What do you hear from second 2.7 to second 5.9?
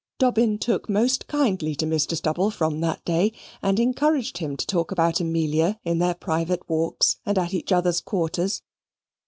that day, and encouraged him to talk about Amelia